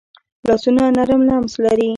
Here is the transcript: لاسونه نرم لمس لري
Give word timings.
لاسونه 0.47 0.83
نرم 0.97 1.21
لمس 1.29 1.53
لري 1.63 1.89